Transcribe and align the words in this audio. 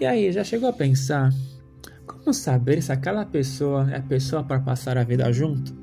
E 0.00 0.06
aí, 0.06 0.32
já 0.32 0.42
chegou 0.42 0.66
a 0.66 0.72
pensar 0.72 1.30
como 2.06 2.32
saber 2.32 2.82
se 2.82 2.90
aquela 2.90 3.26
pessoa 3.26 3.86
é 3.92 3.98
a 3.98 4.02
pessoa 4.02 4.42
para 4.42 4.58
passar 4.58 4.96
a 4.96 5.04
vida 5.04 5.30
junto? 5.30 5.74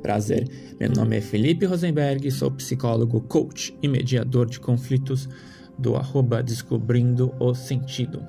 Prazer, 0.00 0.48
meu 0.78 0.90
nome 0.90 1.16
é 1.16 1.20
Felipe 1.20 1.66
Rosenberg, 1.66 2.30
sou 2.30 2.52
psicólogo, 2.52 3.20
coach 3.22 3.76
e 3.82 3.88
mediador 3.88 4.48
de 4.48 4.60
conflitos 4.60 5.28
do 5.76 5.96
arroba 5.96 6.40
Descobrindo 6.40 7.34
o 7.40 7.52
Sentido. 7.52 8.24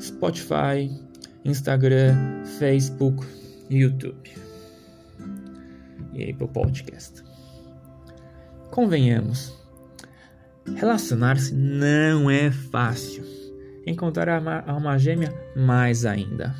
Spotify, 0.00 0.90
Instagram, 1.44 2.16
Facebook, 2.58 3.26
YouTube. 3.68 4.30
E 6.14 6.22
aí 6.22 6.32
pro 6.32 6.48
podcast. 6.48 7.22
Convenhamos, 8.70 9.61
relacionar-se 10.76 11.54
não 11.54 12.30
é 12.30 12.50
fácil. 12.50 13.24
Encontrar 13.86 14.28
a 14.28 14.70
alma 14.70 14.98
gêmea 14.98 15.34
mais 15.56 16.04
ainda. 16.04 16.54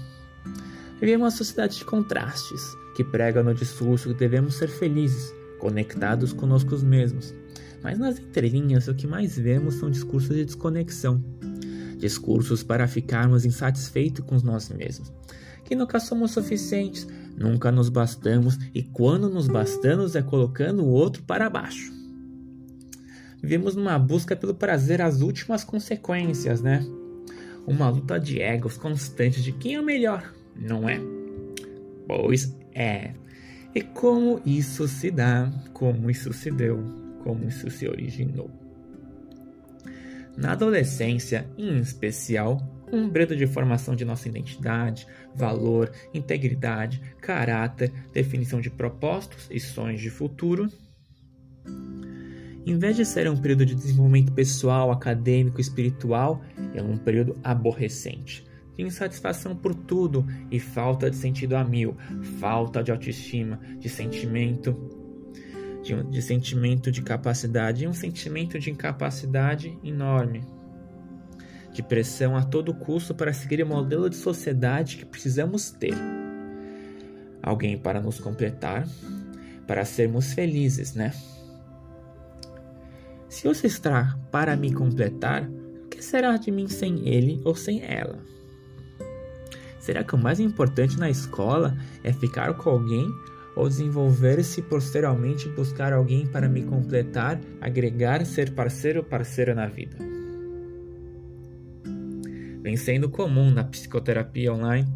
Vivemos 1.00 1.24
uma 1.24 1.30
sociedade 1.30 1.78
de 1.78 1.84
contrastes 1.84 2.62
que 2.94 3.04
prega 3.04 3.42
no 3.42 3.54
discurso 3.54 4.08
que 4.08 4.18
devemos 4.18 4.54
ser 4.54 4.68
felizes, 4.68 5.34
conectados 5.58 6.32
conosco 6.32 6.76
mesmos. 6.78 7.34
Mas 7.82 7.98
nas 7.98 8.18
entrelinhas, 8.18 8.86
o 8.88 8.94
que 8.94 9.06
mais 9.06 9.36
vemos 9.36 9.74
são 9.74 9.90
discursos 9.90 10.36
de 10.36 10.44
desconexão. 10.44 11.22
Discursos 11.98 12.62
para 12.62 12.86
ficarmos 12.86 13.44
insatisfeitos 13.44 14.24
com 14.24 14.36
nós 14.38 14.68
mesmos. 14.68 15.12
Que 15.64 15.74
nunca 15.74 15.98
somos 15.98 16.32
suficientes, 16.32 17.06
nunca 17.36 17.72
nos 17.72 17.88
bastamos 17.88 18.58
e 18.74 18.82
quando 18.82 19.28
nos 19.28 19.48
bastamos 19.48 20.14
é 20.14 20.22
colocando 20.22 20.84
o 20.84 20.88
outro 20.88 21.22
para 21.22 21.48
baixo. 21.48 22.01
Vivemos 23.42 23.74
numa 23.74 23.98
busca 23.98 24.36
pelo 24.36 24.54
prazer 24.54 25.02
às 25.02 25.20
últimas 25.20 25.64
consequências, 25.64 26.62
né? 26.62 26.86
Uma 27.66 27.88
luta 27.88 28.18
de 28.18 28.40
egos 28.40 28.76
constante 28.76 29.42
de 29.42 29.50
quem 29.50 29.74
é 29.74 29.80
o 29.80 29.84
melhor, 29.84 30.32
não 30.54 30.88
é? 30.88 31.00
Pois 32.06 32.56
é. 32.72 33.14
E 33.74 33.80
como 33.80 34.40
isso 34.46 34.86
se 34.86 35.10
dá, 35.10 35.50
como 35.72 36.08
isso 36.08 36.32
se 36.32 36.50
deu, 36.50 36.84
como 37.24 37.48
isso 37.48 37.68
se 37.70 37.88
originou. 37.88 38.50
Na 40.36 40.52
adolescência, 40.52 41.46
em 41.58 41.78
especial, 41.78 42.60
um 42.92 43.08
bredo 43.08 43.34
de 43.34 43.46
formação 43.46 43.96
de 43.96 44.04
nossa 44.04 44.28
identidade, 44.28 45.06
valor, 45.34 45.90
integridade, 46.12 47.00
caráter, 47.20 47.90
definição 48.12 48.60
de 48.60 48.70
propósitos 48.70 49.48
e 49.50 49.58
sonhos 49.58 50.00
de 50.00 50.10
futuro. 50.10 50.68
Em 52.64 52.78
vez 52.78 52.96
de 52.96 53.04
ser 53.04 53.28
um 53.28 53.36
período 53.36 53.66
de 53.66 53.74
desenvolvimento 53.74 54.32
pessoal, 54.32 54.92
acadêmico, 54.92 55.60
espiritual, 55.60 56.40
é 56.72 56.80
um 56.80 56.96
período 56.96 57.36
aborrecente, 57.42 58.46
de 58.76 58.84
insatisfação 58.84 59.56
por 59.56 59.74
tudo 59.74 60.24
e 60.48 60.60
falta 60.60 61.10
de 61.10 61.16
sentido 61.16 61.56
a 61.56 61.64
mil, 61.64 61.96
falta 62.38 62.80
de 62.80 62.92
autoestima, 62.92 63.58
de 63.80 63.88
sentimento, 63.88 64.76
de, 65.82 66.00
de 66.04 66.22
sentimento 66.22 66.92
de 66.92 67.02
capacidade 67.02 67.82
e 67.82 67.88
um 67.88 67.92
sentimento 67.92 68.56
de 68.60 68.70
incapacidade 68.70 69.76
enorme. 69.82 70.44
De 71.72 71.82
pressão 71.82 72.36
a 72.36 72.44
todo 72.44 72.74
custo 72.74 73.12
para 73.12 73.32
seguir 73.32 73.60
o 73.64 73.66
modelo 73.66 74.08
de 74.08 74.14
sociedade 74.14 74.98
que 74.98 75.04
precisamos 75.04 75.72
ter. 75.72 75.94
Alguém 77.42 77.76
para 77.76 78.00
nos 78.00 78.20
completar, 78.20 78.86
para 79.66 79.84
sermos 79.84 80.32
felizes, 80.32 80.94
né? 80.94 81.12
Se 83.32 83.48
você 83.48 83.66
está 83.66 84.14
para 84.30 84.54
me 84.54 84.70
completar, 84.74 85.48
o 85.48 85.88
que 85.88 86.04
será 86.04 86.36
de 86.36 86.50
mim 86.50 86.68
sem 86.68 87.08
ele 87.08 87.40
ou 87.46 87.54
sem 87.54 87.82
ela? 87.82 88.18
Será 89.80 90.04
que 90.04 90.14
o 90.14 90.18
mais 90.18 90.38
importante 90.38 90.98
na 90.98 91.08
escola 91.08 91.74
é 92.04 92.12
ficar 92.12 92.52
com 92.58 92.68
alguém 92.68 93.08
ou 93.56 93.66
desenvolver-se 93.66 94.60
posteriormente 94.60 95.48
buscar 95.48 95.94
alguém 95.94 96.26
para 96.26 96.46
me 96.46 96.62
completar, 96.62 97.40
agregar, 97.58 98.22
ser 98.26 98.52
parceiro 98.52 98.98
ou 99.00 99.06
parceira 99.06 99.54
na 99.54 99.66
vida? 99.66 99.96
Vem 102.60 102.76
sendo 102.76 103.08
comum 103.08 103.50
na 103.50 103.64
psicoterapia 103.64 104.52
online 104.52 104.86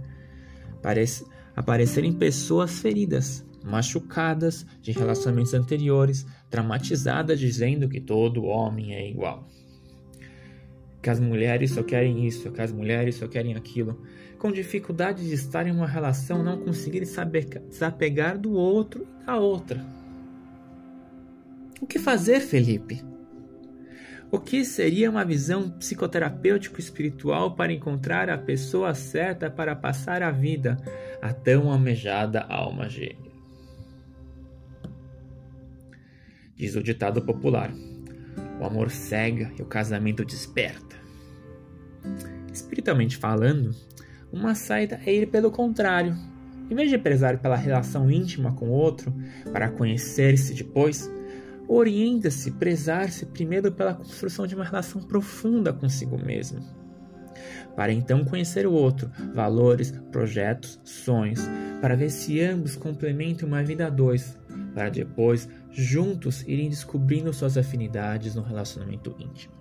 aparecerem 1.56 2.12
pessoas 2.12 2.80
feridas, 2.80 3.45
machucadas 3.66 4.64
de 4.80 4.92
relacionamentos 4.92 5.52
anteriores, 5.52 6.24
traumatizadas 6.48 7.38
dizendo 7.38 7.88
que 7.88 8.00
todo 8.00 8.44
homem 8.44 8.94
é 8.94 9.08
igual 9.08 9.46
que 11.06 11.10
as 11.10 11.20
mulheres 11.20 11.70
só 11.70 11.84
querem 11.84 12.26
isso, 12.26 12.50
que 12.50 12.60
as 12.60 12.72
mulheres 12.72 13.14
só 13.14 13.28
querem 13.28 13.54
aquilo, 13.54 14.02
com 14.40 14.50
dificuldade 14.50 15.24
de 15.24 15.34
estar 15.34 15.64
em 15.64 15.70
uma 15.70 15.86
relação, 15.86 16.42
não 16.42 16.58
conseguirem 16.58 17.06
saber 17.06 17.44
desapegar 17.44 18.36
do 18.36 18.50
outro 18.54 19.06
e 19.22 19.24
da 19.24 19.36
outra. 19.36 19.86
O 21.80 21.86
que 21.86 22.00
fazer, 22.00 22.40
Felipe? 22.40 23.04
O 24.32 24.40
que 24.40 24.64
seria 24.64 25.08
uma 25.08 25.24
visão 25.24 25.70
psicoterapêutico-espiritual 25.70 27.54
para 27.54 27.72
encontrar 27.72 28.28
a 28.28 28.36
pessoa 28.36 28.92
certa 28.92 29.48
para 29.48 29.76
passar 29.76 30.24
a 30.24 30.32
vida, 30.32 30.76
a 31.22 31.32
tão 31.32 31.70
almejada 31.70 32.40
alma 32.40 32.88
gêmea? 32.88 33.25
Diz 36.56 36.74
o 36.74 36.82
ditado 36.82 37.20
popular: 37.22 37.70
o 38.58 38.64
amor 38.64 38.90
cega 38.90 39.52
e 39.58 39.62
o 39.62 39.66
casamento 39.66 40.24
desperta. 40.24 40.96
Espiritualmente 42.52 43.18
falando, 43.18 43.74
uma 44.32 44.54
saída 44.54 44.98
é 45.04 45.12
ir 45.12 45.26
pelo 45.26 45.50
contrário. 45.50 46.16
Em 46.70 46.74
vez 46.74 46.90
de 46.90 46.98
prezar 46.98 47.38
pela 47.38 47.56
relação 47.56 48.10
íntima 48.10 48.52
com 48.52 48.68
o 48.68 48.72
outro, 48.72 49.14
para 49.52 49.68
conhecer-se 49.68 50.54
depois, 50.54 51.08
orienta-se 51.68 52.52
prezar-se 52.52 53.26
primeiro 53.26 53.70
pela 53.70 53.94
construção 53.94 54.46
de 54.46 54.54
uma 54.54 54.64
relação 54.64 55.02
profunda 55.02 55.72
consigo 55.72 56.18
mesmo. 56.18 56.60
Para 57.76 57.92
então 57.92 58.24
conhecer 58.24 58.66
o 58.66 58.72
outro, 58.72 59.10
valores, 59.34 59.92
projetos, 60.10 60.80
sonhos, 60.82 61.42
para 61.80 61.94
ver 61.94 62.10
se 62.10 62.40
ambos 62.40 62.74
complementam 62.74 63.46
uma 63.46 63.62
vida 63.62 63.86
a 63.86 63.90
dois, 63.90 64.38
para 64.74 64.88
depois, 64.88 65.48
juntos, 65.76 66.42
irem 66.48 66.68
descobrindo 66.68 67.32
suas 67.32 67.58
afinidades 67.58 68.34
no 68.34 68.42
relacionamento 68.42 69.14
íntimo. 69.18 69.54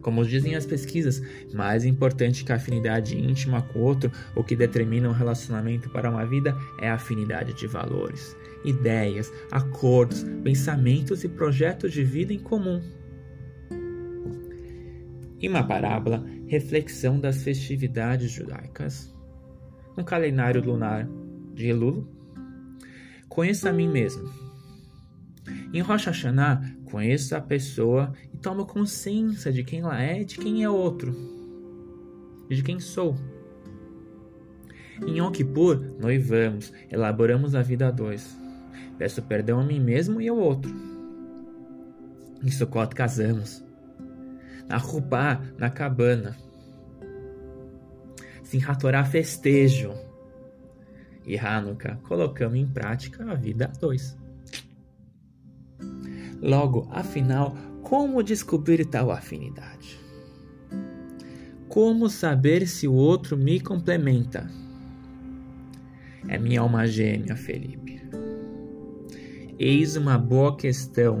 Como 0.00 0.24
dizem 0.24 0.54
as 0.54 0.64
pesquisas, 0.64 1.22
mais 1.52 1.84
importante 1.84 2.42
que 2.42 2.52
a 2.52 2.56
afinidade 2.56 3.18
íntima 3.18 3.60
com 3.60 3.80
o 3.80 3.82
outro, 3.82 4.10
o 4.34 4.42
que 4.42 4.56
determina 4.56 5.08
um 5.08 5.12
relacionamento 5.12 5.90
para 5.90 6.10
uma 6.10 6.24
vida 6.24 6.56
é 6.80 6.88
a 6.88 6.94
afinidade 6.94 7.52
de 7.52 7.66
valores, 7.66 8.34
ideias, 8.64 9.30
acordos, 9.50 10.24
pensamentos 10.42 11.22
e 11.22 11.28
projetos 11.28 11.92
de 11.92 12.02
vida 12.02 12.32
em 12.32 12.38
comum. 12.38 12.80
Em 15.38 15.48
uma 15.48 15.62
parábola, 15.62 16.24
reflexão 16.46 17.20
das 17.20 17.42
festividades 17.42 18.30
judaicas. 18.30 19.14
Um 19.96 20.04
calendário 20.04 20.62
lunar 20.62 21.08
de 21.54 21.68
Elul. 21.68 22.19
Conheça 23.30 23.70
a 23.70 23.72
mim 23.72 23.88
mesmo 23.88 24.50
em 25.72 25.80
Rosh 25.80 26.06
Hashanah, 26.06 26.60
conheça 26.84 27.36
a 27.36 27.40
pessoa 27.40 28.12
e 28.32 28.36
toma 28.36 28.64
consciência 28.64 29.52
de 29.52 29.62
quem 29.62 29.80
ela 29.80 30.02
é 30.02 30.20
e 30.20 30.24
de 30.24 30.36
quem 30.36 30.64
é 30.64 30.68
outro, 30.70 31.14
de 32.48 32.62
quem 32.62 32.80
sou. 32.80 33.16
Em 35.06 35.18
Yom 35.18 35.30
Kippur, 35.30 35.80
noivamos, 35.98 36.72
elaboramos 36.90 37.54
a 37.54 37.62
vida 37.62 37.88
a 37.88 37.90
dois. 37.90 38.36
Peço 38.98 39.22
perdão 39.22 39.60
a 39.60 39.64
mim 39.64 39.80
mesmo 39.80 40.20
e 40.20 40.28
ao 40.28 40.36
outro. 40.36 40.70
Em 42.42 42.50
Sukkot, 42.50 42.94
casamos. 42.94 43.64
Na 44.68 44.76
Rupá, 44.76 45.40
na 45.56 45.70
cabana. 45.70 46.36
Simchat 48.42 48.82
festejo. 49.10 50.09
E 51.30 51.38
Hanukkah, 51.38 51.94
colocamos 52.08 52.58
em 52.58 52.66
prática 52.66 53.24
a 53.30 53.36
vida 53.36 53.66
a 53.66 53.78
dois. 53.78 54.18
Logo, 56.42 56.88
afinal, 56.90 57.56
como 57.82 58.20
descobrir 58.20 58.84
tal 58.84 59.12
afinidade? 59.12 59.96
Como 61.68 62.10
saber 62.10 62.66
se 62.66 62.88
o 62.88 62.94
outro 62.94 63.36
me 63.36 63.60
complementa? 63.60 64.50
É 66.26 66.36
minha 66.36 66.62
alma 66.62 66.84
gêmea, 66.88 67.36
Felipe. 67.36 68.02
Eis 69.56 69.94
uma 69.94 70.18
boa 70.18 70.56
questão. 70.56 71.20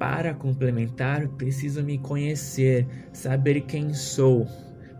Para 0.00 0.34
complementar, 0.34 1.28
preciso 1.28 1.80
me 1.80 1.96
conhecer, 1.96 2.88
saber 3.12 3.60
quem 3.60 3.94
sou, 3.94 4.48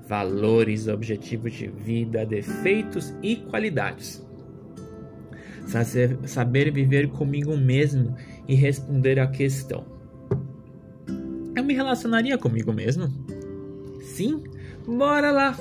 valores, 0.06 0.88
objetivos 0.88 1.52
de 1.52 1.68
vida, 1.68 2.24
defeitos 2.24 3.14
e 3.22 3.36
qualidades 3.36 4.24
saber 6.26 6.70
viver 6.70 7.08
comigo 7.08 7.56
mesmo 7.56 8.14
e 8.46 8.54
responder 8.54 9.18
à 9.18 9.26
questão: 9.26 9.84
Eu 11.56 11.64
me 11.64 11.74
relacionaria 11.74 12.36
comigo 12.38 12.72
mesmo? 12.72 13.08
Sim? 14.02 14.44
Bora 14.86 15.30
lá! 15.30 15.56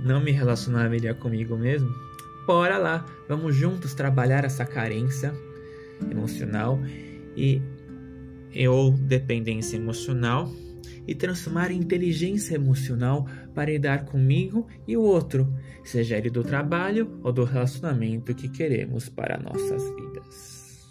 Não 0.00 0.20
me 0.20 0.30
relacionaria 0.30 1.14
comigo 1.14 1.56
mesmo? 1.56 1.88
Bora 2.46 2.78
lá! 2.78 3.04
Vamos 3.28 3.56
juntos 3.56 3.94
trabalhar 3.94 4.44
essa 4.44 4.64
carência 4.64 5.34
emocional 6.10 6.78
e 7.36 7.60
ou 8.68 8.92
dependência 8.92 9.76
emocional 9.76 10.50
e 11.08 11.14
transformar 11.14 11.72
inteligência 11.72 12.54
emocional 12.54 13.26
para 13.54 13.70
lidar 13.70 14.04
comigo 14.04 14.68
e 14.86 14.94
o 14.94 15.00
outro, 15.00 15.50
seja 15.82 16.18
ele 16.18 16.28
do 16.28 16.44
trabalho 16.44 17.18
ou 17.24 17.32
do 17.32 17.44
relacionamento 17.44 18.34
que 18.34 18.46
queremos 18.46 19.08
para 19.08 19.38
nossas 19.38 19.82
vidas. 19.96 20.86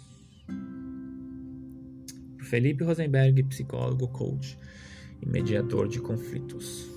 Felipe 2.40 2.82
Rosenberg, 2.82 3.44
psicólogo, 3.44 4.08
coach 4.08 4.58
e 5.22 5.28
mediador 5.28 5.86
de 5.86 6.00
conflitos. 6.00 6.88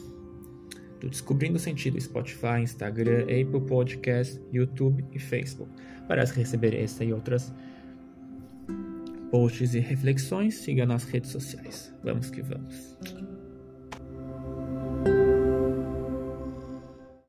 Do 1.00 1.08
Descobrindo 1.08 1.60
Sentido, 1.60 2.00
Spotify, 2.00 2.62
Instagram, 2.62 3.24
Apple 3.24 3.62
Podcast, 3.68 4.42
YouTube 4.52 5.06
e 5.12 5.20
Facebook. 5.20 5.72
Para 6.08 6.24
receber 6.26 6.74
essa 6.74 7.04
e 7.04 7.14
outras 7.14 7.54
posts 9.32 9.74
e 9.74 9.80
reflexões, 9.80 10.56
siga 10.56 10.86
nas 10.86 11.06
redes 11.06 11.32
sociais. 11.32 11.92
Vamos 12.04 12.30
que 12.30 12.42
vamos. 12.42 12.98